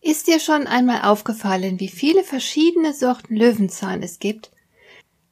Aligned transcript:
Ist 0.00 0.26
dir 0.28 0.38
schon 0.38 0.66
einmal 0.66 1.02
aufgefallen, 1.02 1.80
wie 1.80 1.88
viele 1.88 2.22
verschiedene 2.22 2.94
Sorten 2.94 3.36
Löwenzahn 3.36 4.02
es 4.02 4.18
gibt? 4.18 4.50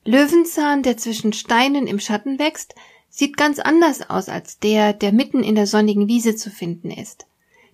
Löwenzahn, 0.04 0.82
der 0.82 0.96
zwischen 0.96 1.32
Steinen 1.32 1.86
im 1.86 2.00
Schatten 2.00 2.38
wächst, 2.38 2.74
sieht 3.08 3.36
ganz 3.36 3.58
anders 3.60 4.10
aus 4.10 4.28
als 4.28 4.58
der, 4.58 4.92
der 4.92 5.12
mitten 5.12 5.42
in 5.42 5.54
der 5.54 5.66
sonnigen 5.66 6.08
Wiese 6.08 6.34
zu 6.34 6.50
finden 6.50 6.90
ist. 6.90 7.26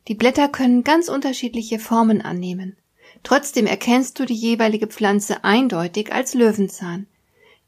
Die 0.08 0.14
Blätter 0.14 0.48
können 0.48 0.84
ganz 0.84 1.08
unterschiedliche 1.08 1.78
Formen 1.78 2.20
annehmen. 2.20 2.76
Trotzdem 3.22 3.66
erkennst 3.66 4.18
du 4.18 4.26
die 4.26 4.34
jeweilige 4.34 4.86
Pflanze 4.86 5.44
eindeutig 5.44 6.12
als 6.12 6.34
Löwenzahn. 6.34 7.06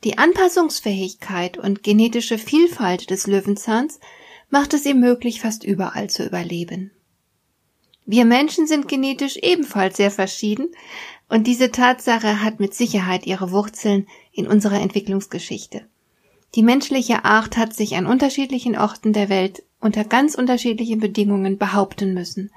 Die 0.05 0.19
Anpassungsfähigkeit 0.19 1.59
und 1.59 1.83
genetische 1.83 2.39
Vielfalt 2.39 3.11
des 3.11 3.27
Löwenzahns 3.27 4.01
macht 4.51 4.75
es 4.75 4.85
ihm 4.85 5.01
möglich, 5.01 5.41
fast 5.41 5.65
überall 5.65 6.11
zu 6.11 6.27
überleben. 6.27 6.91
Wir 8.05 8.25
Menschen 8.25 8.67
sind 8.67 8.89
genetisch 8.89 9.37
ebenfalls 9.37 9.97
sehr 9.97 10.11
verschieden 10.11 10.69
und 11.29 11.47
diese 11.47 11.71
Tatsache 11.71 12.43
hat 12.43 12.61
mit 12.61 12.75
Sicherheit 12.75 13.27
ihre 13.27 13.53
Wurzeln 13.53 14.07
in 14.33 14.47
unserer 14.47 14.81
Entwicklungsgeschichte. 14.81 15.87
Die 16.55 16.63
menschliche 16.63 17.25
Art 17.25 17.57
hat 17.57 17.75
sich 17.75 17.97
an 17.97 18.07
unterschiedlichen 18.07 18.77
Orten 18.77 19.13
der 19.13 19.29
Welt 19.29 19.63
unter 19.81 20.05
ganz 20.05 20.35
unterschiedlichen 20.35 21.01
Bedingungen 21.01 21.59
behaupten 21.59 22.13
müssen. 22.13 22.51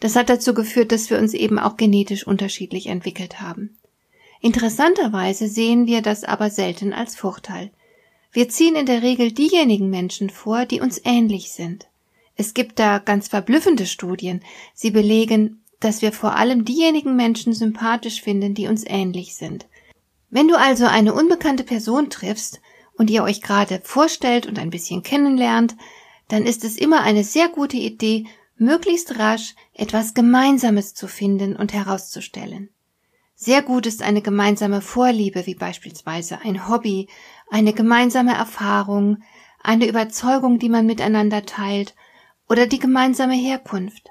Das 0.00 0.16
hat 0.16 0.28
dazu 0.28 0.54
geführt, 0.54 0.92
dass 0.92 1.10
wir 1.10 1.18
uns 1.18 1.34
eben 1.34 1.58
auch 1.58 1.76
genetisch 1.76 2.26
unterschiedlich 2.26 2.86
entwickelt 2.86 3.40
haben. 3.40 3.76
Interessanterweise 4.40 5.48
sehen 5.48 5.86
wir 5.86 6.02
das 6.02 6.24
aber 6.24 6.50
selten 6.50 6.92
als 6.92 7.16
Vorteil. 7.16 7.70
Wir 8.32 8.48
ziehen 8.48 8.74
in 8.74 8.86
der 8.86 9.02
Regel 9.02 9.32
diejenigen 9.32 9.90
Menschen 9.90 10.30
vor, 10.30 10.66
die 10.66 10.80
uns 10.80 11.00
ähnlich 11.04 11.52
sind. 11.52 11.86
Es 12.36 12.54
gibt 12.54 12.78
da 12.78 12.98
ganz 12.98 13.28
verblüffende 13.28 13.86
Studien. 13.86 14.42
Sie 14.74 14.90
belegen, 14.90 15.62
dass 15.80 16.02
wir 16.02 16.12
vor 16.12 16.36
allem 16.36 16.64
diejenigen 16.64 17.16
Menschen 17.16 17.52
sympathisch 17.52 18.22
finden, 18.22 18.54
die 18.54 18.66
uns 18.66 18.84
ähnlich 18.86 19.34
sind. 19.34 19.66
Wenn 20.30 20.48
du 20.48 20.58
also 20.58 20.86
eine 20.86 21.14
unbekannte 21.14 21.62
Person 21.62 22.10
triffst 22.10 22.60
und 22.96 23.10
ihr 23.10 23.22
euch 23.22 23.40
gerade 23.40 23.80
vorstellt 23.84 24.46
und 24.46 24.58
ein 24.58 24.70
bisschen 24.70 25.02
kennenlernt, 25.02 25.76
dann 26.28 26.44
ist 26.44 26.64
es 26.64 26.76
immer 26.76 27.02
eine 27.02 27.22
sehr 27.22 27.48
gute 27.48 27.76
Idee, 27.76 28.26
möglichst 28.56 29.18
rasch 29.18 29.54
etwas 29.74 30.14
Gemeinsames 30.14 30.94
zu 30.94 31.06
finden 31.06 31.54
und 31.54 31.72
herauszustellen. 31.72 32.70
Sehr 33.36 33.62
gut 33.62 33.86
ist 33.86 34.02
eine 34.02 34.22
gemeinsame 34.22 34.80
Vorliebe, 34.80 35.46
wie 35.46 35.54
beispielsweise 35.54 36.40
ein 36.42 36.68
Hobby, 36.68 37.08
eine 37.50 37.72
gemeinsame 37.72 38.34
Erfahrung, 38.34 39.22
eine 39.62 39.86
Überzeugung, 39.86 40.58
die 40.58 40.68
man 40.68 40.86
miteinander 40.86 41.44
teilt 41.44 41.94
oder 42.48 42.66
die 42.66 42.78
gemeinsame 42.78 43.34
Herkunft. 43.34 44.10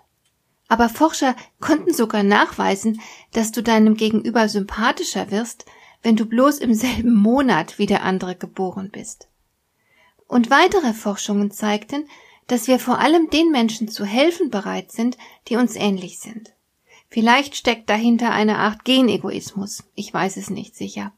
Aber 0.67 0.89
Forscher 0.89 1.35
konnten 1.59 1.93
sogar 1.93 2.23
nachweisen, 2.23 3.01
dass 3.31 3.51
du 3.51 3.61
deinem 3.61 3.95
Gegenüber 3.95 4.49
sympathischer 4.49 5.29
wirst, 5.29 5.65
wenn 6.01 6.15
du 6.15 6.25
bloß 6.25 6.59
im 6.59 6.73
selben 6.73 7.13
Monat 7.13 7.77
wie 7.77 7.85
der 7.85 8.03
andere 8.03 8.35
geboren 8.35 8.89
bist. 8.91 9.27
Und 10.27 10.49
weitere 10.49 10.93
Forschungen 10.93 11.51
zeigten, 11.51 12.07
dass 12.47 12.67
wir 12.67 12.79
vor 12.79 12.99
allem 12.99 13.29
den 13.29 13.51
Menschen 13.51 13.87
zu 13.87 14.03
helfen 14.03 14.49
bereit 14.49 14.91
sind, 14.91 15.17
die 15.47 15.55
uns 15.55 15.75
ähnlich 15.75 16.19
sind. 16.19 16.53
Vielleicht 17.09 17.55
steckt 17.55 17.89
dahinter 17.89 18.31
eine 18.31 18.57
Art 18.57 18.83
Genegoismus, 18.83 19.83
ich 19.93 20.13
weiß 20.13 20.37
es 20.37 20.49
nicht 20.49 20.75
sicher. 20.75 21.13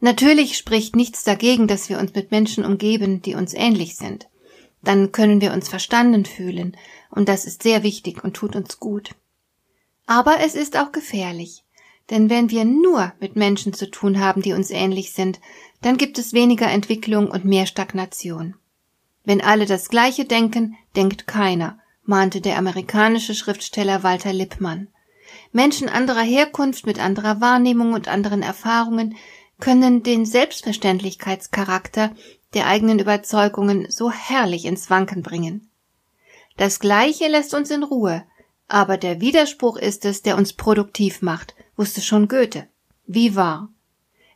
Natürlich 0.00 0.56
spricht 0.56 0.96
nichts 0.96 1.24
dagegen, 1.24 1.66
dass 1.66 1.88
wir 1.88 1.98
uns 1.98 2.14
mit 2.14 2.30
Menschen 2.30 2.64
umgeben, 2.64 3.20
die 3.20 3.34
uns 3.34 3.54
ähnlich 3.54 3.96
sind 3.96 4.28
dann 4.84 5.12
können 5.12 5.40
wir 5.40 5.52
uns 5.52 5.68
verstanden 5.68 6.24
fühlen, 6.24 6.76
und 7.10 7.28
das 7.28 7.44
ist 7.44 7.62
sehr 7.62 7.82
wichtig 7.82 8.22
und 8.24 8.34
tut 8.34 8.56
uns 8.56 8.78
gut. 8.78 9.14
Aber 10.06 10.40
es 10.40 10.54
ist 10.54 10.76
auch 10.76 10.92
gefährlich, 10.92 11.64
denn 12.10 12.28
wenn 12.28 12.50
wir 12.50 12.64
nur 12.64 13.12
mit 13.20 13.36
Menschen 13.36 13.72
zu 13.72 13.90
tun 13.90 14.20
haben, 14.20 14.42
die 14.42 14.52
uns 14.52 14.70
ähnlich 14.70 15.12
sind, 15.12 15.40
dann 15.80 15.96
gibt 15.96 16.18
es 16.18 16.32
weniger 16.32 16.70
Entwicklung 16.70 17.28
und 17.30 17.44
mehr 17.44 17.66
Stagnation. 17.66 18.54
Wenn 19.24 19.40
alle 19.40 19.66
das 19.66 19.88
Gleiche 19.88 20.24
denken, 20.24 20.76
denkt 20.96 21.26
keiner, 21.26 21.78
mahnte 22.04 22.40
der 22.40 22.58
amerikanische 22.58 23.34
Schriftsteller 23.34 24.02
Walter 24.02 24.32
Lippmann. 24.32 24.88
Menschen 25.52 25.88
anderer 25.88 26.22
Herkunft 26.22 26.86
mit 26.86 26.98
anderer 26.98 27.40
Wahrnehmung 27.40 27.94
und 27.94 28.08
anderen 28.08 28.42
Erfahrungen 28.42 29.16
können 29.60 30.02
den 30.02 30.26
Selbstverständlichkeitscharakter 30.26 32.10
der 32.54 32.66
eigenen 32.66 32.98
Überzeugungen 32.98 33.90
so 33.90 34.10
herrlich 34.10 34.64
ins 34.64 34.90
Wanken 34.90 35.22
bringen. 35.22 35.68
Das 36.56 36.78
Gleiche 36.78 37.28
lässt 37.28 37.52
uns 37.54 37.70
in 37.70 37.82
Ruhe, 37.82 38.24
aber 38.68 38.96
der 38.96 39.20
Widerspruch 39.20 39.76
ist 39.76 40.04
es, 40.04 40.22
der 40.22 40.36
uns 40.36 40.52
produktiv 40.52 41.20
macht, 41.20 41.54
wusste 41.76 42.00
schon 42.00 42.28
Goethe. 42.28 42.66
Wie 43.06 43.36
wahr. 43.36 43.68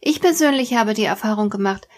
Ich 0.01 0.21
persönlich 0.21 0.75
habe 0.75 0.95
die 0.95 1.05
Erfahrung 1.05 1.51
gemacht, 1.51 1.89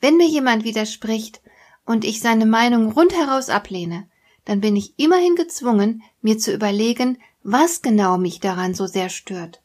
wenn 0.00 0.16
mir 0.16 0.28
jemand 0.28 0.64
widerspricht 0.64 1.40
und 1.84 2.04
ich 2.04 2.20
seine 2.20 2.46
Meinung 2.46 2.92
rundheraus 2.92 3.48
ablehne, 3.48 4.06
dann 4.44 4.60
bin 4.60 4.76
ich 4.76 4.98
immerhin 4.98 5.36
gezwungen, 5.36 6.02
mir 6.20 6.38
zu 6.38 6.52
überlegen, 6.52 7.18
was 7.42 7.82
genau 7.82 8.18
mich 8.18 8.40
daran 8.40 8.74
so 8.74 8.86
sehr 8.86 9.08
stört. 9.08 9.60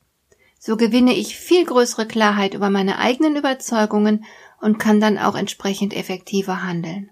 So 0.59 0.75
gewinne 0.75 1.14
ich 1.14 1.38
viel 1.38 1.66
größere 1.66 2.06
Klarheit 2.06 2.53
über 2.53 2.69
meine 2.69 3.00
eigenen 3.00 3.38
Überzeugungen 3.38 4.25
und 4.62 4.80
kann 4.80 5.00
dann 5.00 5.18
auch 5.18 5.36
entsprechend 5.36 5.96
effektiver 5.96 6.64
handeln. 6.64 7.12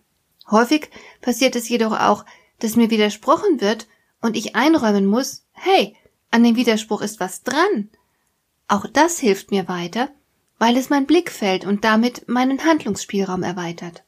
Häufig 0.50 0.90
passiert 1.22 1.56
es 1.56 1.70
jedoch 1.70 2.00
auch, 2.00 2.26
dass 2.60 2.76
mir 2.76 2.90
widersprochen 2.90 3.62
wird 3.62 3.88
und 4.22 4.36
ich 4.36 4.56
einräumen 4.56 5.06
muss, 5.06 5.46
hey, 5.52 5.96
an 6.32 6.44
dem 6.44 6.56
Widerspruch 6.56 7.02
ist 7.02 7.20
was 7.20 7.44
dran. 7.44 7.90
Auch 8.68 8.86
das 8.88 9.20
hilft 9.20 9.52
mir 9.52 9.68
weiter, 9.68 10.10
weil 10.60 10.76
es 10.78 10.90
mein 10.90 11.06
Blickfeld 11.06 11.66
und 11.66 11.84
damit 11.84 12.28
meinen 12.28 12.66
Handlungsspielraum 12.66 13.44
erweitert. 13.44 14.04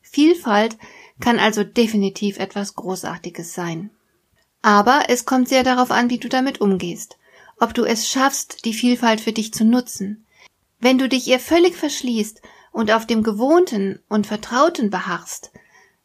Vielfalt 0.00 0.78
kann 1.20 1.38
also 1.38 1.64
definitiv 1.64 2.38
etwas 2.38 2.74
Großartiges 2.74 3.52
sein. 3.52 3.90
Aber 4.62 5.04
es 5.08 5.24
kommt 5.24 5.48
sehr 5.48 5.64
darauf 5.64 5.90
an, 5.90 6.10
wie 6.10 6.18
du 6.18 6.28
damit 6.28 6.60
umgehst, 6.60 7.18
ob 7.58 7.74
du 7.74 7.84
es 7.84 8.08
schaffst, 8.08 8.64
die 8.64 8.72
Vielfalt 8.72 9.20
für 9.20 9.32
dich 9.32 9.52
zu 9.52 9.64
nutzen. 9.64 10.24
Wenn 10.80 10.98
du 10.98 11.08
dich 11.08 11.26
ihr 11.26 11.40
völlig 11.40 11.76
verschließt 11.76 12.40
und 12.78 12.92
auf 12.92 13.08
dem 13.08 13.24
Gewohnten 13.24 13.98
und 14.08 14.28
Vertrauten 14.28 14.88
beharrst, 14.88 15.50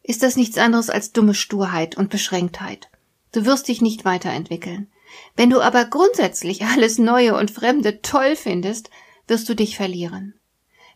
ist 0.02 0.24
das 0.24 0.34
nichts 0.34 0.58
anderes 0.58 0.90
als 0.90 1.12
dumme 1.12 1.32
Sturheit 1.32 1.96
und 1.96 2.10
Beschränktheit. 2.10 2.90
Du 3.30 3.46
wirst 3.46 3.68
dich 3.68 3.80
nicht 3.80 4.04
weiterentwickeln. 4.04 4.90
Wenn 5.36 5.50
du 5.50 5.60
aber 5.60 5.84
grundsätzlich 5.84 6.64
alles 6.66 6.98
Neue 6.98 7.36
und 7.36 7.52
Fremde 7.52 8.02
toll 8.02 8.34
findest, 8.34 8.90
wirst 9.28 9.48
du 9.48 9.54
dich 9.54 9.76
verlieren. 9.76 10.34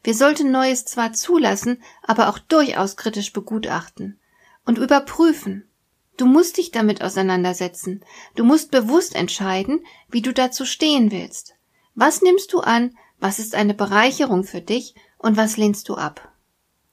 Wir 0.02 0.14
sollten 0.14 0.50
Neues 0.50 0.84
zwar 0.84 1.12
zulassen, 1.12 1.80
aber 2.02 2.28
auch 2.28 2.40
durchaus 2.40 2.96
kritisch 2.96 3.32
begutachten 3.32 4.18
und 4.64 4.78
überprüfen. 4.78 5.68
Du 6.16 6.26
musst 6.26 6.56
dich 6.56 6.72
damit 6.72 7.02
auseinandersetzen. 7.02 8.02
Du 8.34 8.42
musst 8.42 8.72
bewusst 8.72 9.14
entscheiden, 9.14 9.86
wie 10.08 10.22
du 10.22 10.32
dazu 10.32 10.64
stehen 10.64 11.12
willst. 11.12 11.54
Was 11.94 12.20
nimmst 12.20 12.52
du 12.52 12.62
an? 12.62 12.96
Was 13.20 13.38
ist 13.38 13.54
eine 13.54 13.74
Bereicherung 13.74 14.42
für 14.42 14.60
dich 14.60 14.96
und 15.18 15.36
was 15.36 15.56
lehnst 15.56 15.88
du 15.88 15.94
ab? 15.94 16.32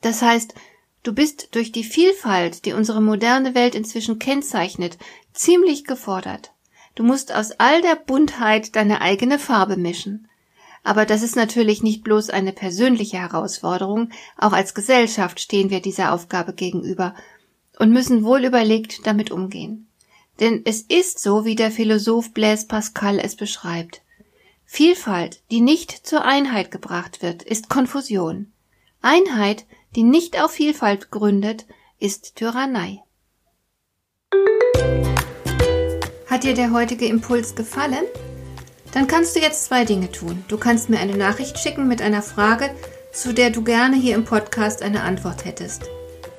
Das 0.01 0.22
heißt, 0.22 0.54
du 1.04 1.13
bist 1.13 1.56
durch 1.56 1.72
die 1.72 1.83
Vielfalt, 1.83 2.66
die 2.66 2.74
unsere 2.74 3.01
moderne 3.01 3.56
Welt 3.56 3.75
inzwischen 3.75 4.19
kennzeichnet, 4.19 4.98
ziemlich 5.33 5.86
gefordert. 5.86 6.51
Du 6.95 7.04
musst 7.04 7.33
aus 7.33 7.51
all 7.51 7.81
der 7.81 7.95
Buntheit 7.95 8.75
deine 8.75 9.01
eigene 9.01 9.39
Farbe 9.39 9.77
mischen. 9.77 10.27
Aber 10.83 11.06
das 11.06 11.24
ist 11.24 11.36
natürlich 11.36 11.81
nicht 11.81 12.04
bloß 12.04 12.30
eine 12.30 12.54
persönliche 12.54 13.18
Herausforderung, 13.18 14.10
auch 14.38 14.54
als 14.54 14.75
Gesellschaft 14.75 15.39
stehen 15.39 15.72
wir 15.72 15.81
dieser 15.81 16.13
Aufgabe 16.13 16.54
gegenüber 16.54 17.16
und 17.80 17.92
müssen 17.92 18.24
wohl 18.24 18.45
überlegt 18.45 19.06
damit 19.06 19.31
umgehen. 19.31 19.88
Denn 20.39 20.62
es 20.66 20.81
ist 20.81 21.19
so, 21.19 21.45
wie 21.45 21.56
der 21.56 21.72
Philosoph 21.72 22.33
Blaise 22.33 22.68
Pascal 22.68 23.19
es 23.19 23.36
beschreibt. 23.36 24.01
Vielfalt, 24.66 25.42
die 25.52 25.62
nicht 25.62 25.92
zur 25.92 26.26
Einheit 26.26 26.72
gebracht 26.72 27.22
wird, 27.22 27.44
ist 27.44 27.70
Konfusion. 27.70 28.52
Einheit, 29.02 29.66
die 29.96 30.04
nicht 30.04 30.42
auf 30.42 30.52
Vielfalt 30.52 31.12
gründet, 31.12 31.66
ist 32.00 32.36
Tyrannei. 32.36 33.02
Hat 36.28 36.44
dir 36.44 36.56
der 36.56 36.72
heutige 36.72 37.06
Impuls 37.06 37.56
gefallen? 37.56 38.04
Dann 38.92 39.08
kannst 39.08 39.36
du 39.36 39.40
jetzt 39.40 39.66
zwei 39.66 39.86
Dinge 39.86 40.12
tun. 40.12 40.44
Du 40.48 40.58
kannst 40.58 40.90
mir 40.90 41.00
eine 41.00 41.16
Nachricht 41.16 41.60
schicken 41.60 41.88
mit 41.88 42.02
einer 42.02 42.22
Frage, 42.22 42.72
zu 43.14 43.34
der 43.34 43.52
du 43.52 43.64
gerne 43.64 43.96
hier 43.96 44.16
im 44.16 44.26
Podcast 44.26 44.82
eine 44.82 45.04
Antwort 45.04 45.46
hättest. 45.46 45.84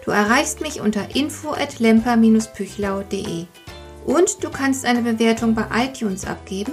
Du 0.04 0.10
erreichst 0.10 0.60
mich 0.60 0.80
unter 0.80 1.14
info 1.14 1.52
at 1.52 1.78
lemper-püchlau.de. 1.78 3.46
Und 4.04 4.44
du 4.44 4.50
kannst 4.50 4.84
eine 4.84 5.02
Bewertung 5.02 5.54
bei 5.54 5.66
iTunes 5.84 6.26
abgeben, 6.26 6.72